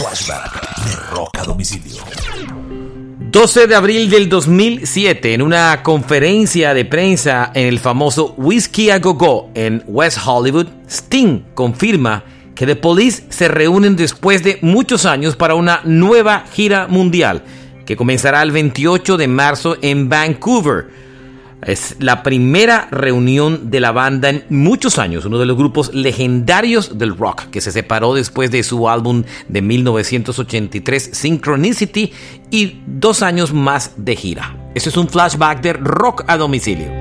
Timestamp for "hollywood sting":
10.24-11.42